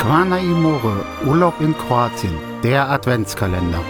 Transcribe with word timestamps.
Svana 0.00 0.38
Imore, 0.38 1.04
Urlaub 1.26 1.60
in 1.60 1.76
Kroatien, 1.76 2.34
der 2.62 2.88
Adventskalender. 2.88 3.84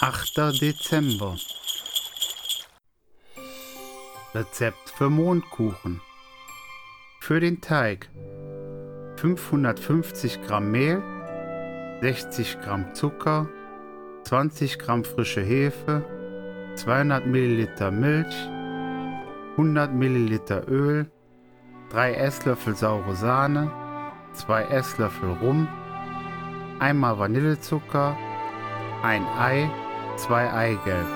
Achter 0.00 0.52
Dezember 0.52 1.36
Rezept 4.34 4.88
für 4.88 5.10
Mondkuchen. 5.10 6.00
Für 7.20 7.38
den 7.38 7.60
Teig 7.60 8.08
550 9.16 10.40
Gramm 10.46 10.70
Mehl, 10.70 11.02
60 12.00 12.58
Gramm 12.62 12.94
Zucker, 12.94 13.46
20 14.24 14.78
Gramm 14.78 15.04
frische 15.04 15.42
Hefe, 15.42 16.02
200 16.76 17.26
Milliliter 17.26 17.90
Milch, 17.90 18.34
100 19.52 19.92
Milliliter 19.92 20.66
Öl, 20.66 21.10
3 21.90 22.14
Esslöffel 22.14 22.74
saure 22.74 23.14
Sahne, 23.14 23.70
2 24.32 24.62
Esslöffel 24.64 25.30
Rum, 25.42 25.68
einmal 26.78 27.18
Vanillezucker, 27.18 28.16
ein 29.02 29.26
Ei, 29.38 29.70
2 30.16 30.52
Eigelb, 30.54 31.06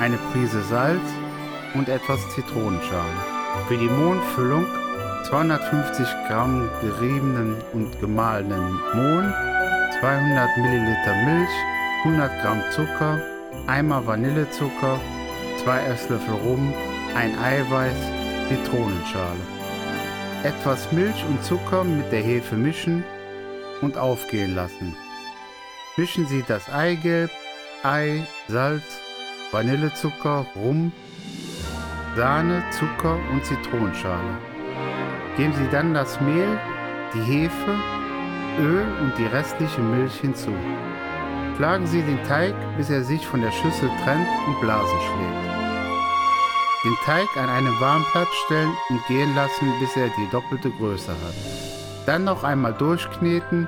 eine 0.00 0.16
Prise 0.32 0.60
Salz, 0.62 1.00
und 1.74 1.88
etwas 1.88 2.20
Zitronenschale. 2.30 3.12
Für 3.68 3.76
die 3.76 3.88
Mohnfüllung 3.88 4.66
250 5.28 6.06
Gramm 6.28 6.68
geriebenen 6.80 7.56
und 7.72 7.98
gemahlenen 8.00 8.78
Mohn, 8.94 9.32
200 10.00 10.56
Milliliter 10.58 11.14
Milch, 11.24 11.50
100 12.04 12.42
Gramm 12.42 12.62
Zucker, 12.70 13.20
einmal 13.66 14.06
Vanillezucker, 14.06 15.00
2 15.62 15.80
Esslöffel 15.86 16.34
Rum, 16.34 16.74
ein 17.14 17.36
Eiweiß, 17.38 17.96
Zitronenschale. 18.48 19.40
Etwas 20.42 20.92
Milch 20.92 21.24
und 21.28 21.42
Zucker 21.42 21.84
mit 21.84 22.12
der 22.12 22.22
Hefe 22.22 22.56
mischen 22.56 23.02
und 23.80 23.96
aufgehen 23.96 24.54
lassen. 24.54 24.94
Mischen 25.96 26.26
Sie 26.26 26.44
das 26.46 26.68
Eigelb, 26.68 27.30
Ei, 27.82 28.26
Salz, 28.48 28.84
Vanillezucker, 29.52 30.46
Rum 30.56 30.92
Sahne, 32.16 32.62
Zucker 32.70 33.18
und 33.32 33.44
Zitronenschale. 33.44 34.38
Geben 35.36 35.52
Sie 35.54 35.68
dann 35.70 35.94
das 35.94 36.20
Mehl, 36.20 36.58
die 37.12 37.20
Hefe, 37.20 37.74
Öl 38.60 38.86
und 39.00 39.18
die 39.18 39.26
restliche 39.26 39.80
Milch 39.80 40.14
hinzu. 40.20 40.52
Schlagen 41.56 41.86
Sie 41.86 42.02
den 42.02 42.22
Teig, 42.22 42.54
bis 42.76 42.90
er 42.90 43.02
sich 43.02 43.26
von 43.26 43.40
der 43.40 43.50
Schüssel 43.50 43.90
trennt 44.04 44.28
und 44.46 44.60
Blasen 44.60 45.00
schlägt. 45.00 45.54
Den 46.84 46.96
Teig 47.04 47.36
an 47.36 47.48
einen 47.48 47.80
warmen 47.80 48.04
Platz 48.12 48.28
stellen 48.44 48.72
und 48.90 49.06
gehen 49.06 49.34
lassen, 49.34 49.72
bis 49.80 49.96
er 49.96 50.08
die 50.08 50.30
doppelte 50.30 50.70
Größe 50.70 51.10
hat. 51.10 51.34
Dann 52.06 52.24
noch 52.24 52.44
einmal 52.44 52.74
durchkneten, 52.74 53.66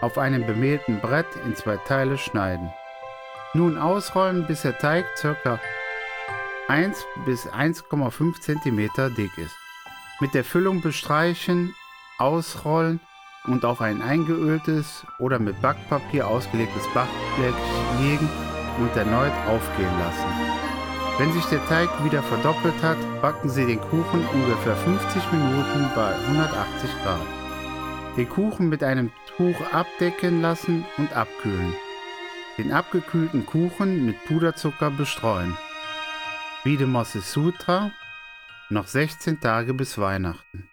auf 0.00 0.16
einem 0.16 0.46
bemehlten 0.46 1.00
Brett 1.00 1.26
in 1.44 1.54
zwei 1.54 1.76
Teile 1.78 2.16
schneiden. 2.16 2.72
Nun 3.52 3.76
ausrollen, 3.76 4.46
bis 4.46 4.62
der 4.62 4.78
Teig 4.78 5.04
ca. 5.20 5.58
1 6.68 7.04
bis 7.26 7.46
1,5 7.46 8.40
cm 8.40 9.14
dick 9.14 9.36
ist. 9.36 9.54
Mit 10.20 10.32
der 10.32 10.44
Füllung 10.44 10.80
bestreichen, 10.80 11.74
ausrollen 12.16 13.00
und 13.44 13.66
auf 13.66 13.82
ein 13.82 14.00
eingeöltes 14.00 15.04
oder 15.18 15.38
mit 15.38 15.60
Backpapier 15.60 16.26
ausgelegtes 16.26 16.84
Backblech 16.94 17.54
legen 18.00 18.30
und 18.78 18.96
erneut 18.96 19.32
aufgehen 19.46 19.98
lassen. 19.98 20.54
Wenn 21.18 21.32
sich 21.34 21.44
der 21.46 21.64
Teig 21.66 21.90
wieder 22.02 22.22
verdoppelt 22.22 22.82
hat, 22.82 22.96
backen 23.20 23.50
Sie 23.50 23.66
den 23.66 23.80
Kuchen 23.80 24.26
ungefähr 24.32 24.74
50 24.74 25.32
Minuten 25.32 25.90
bei 25.94 26.14
180 26.14 26.90
Grad. 27.02 27.20
Den 28.16 28.28
Kuchen 28.28 28.70
mit 28.70 28.82
einem 28.82 29.12
Tuch 29.36 29.60
abdecken 29.70 30.40
lassen 30.40 30.86
und 30.96 31.12
abkühlen. 31.12 31.74
Den 32.56 32.72
abgekühlten 32.72 33.44
Kuchen 33.44 34.06
mit 34.06 34.24
Puderzucker 34.24 34.90
bestreuen. 34.90 35.56
Videmosses 36.64 37.30
Sutra, 37.30 37.92
noch 38.70 38.86
16 38.86 39.38
Tage 39.38 39.74
bis 39.74 39.98
Weihnachten. 39.98 40.70